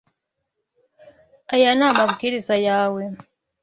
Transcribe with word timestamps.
Aya 1.53 1.71
ni 1.77 1.85
amabwiriza 1.89 2.55
yawe. 2.67 3.03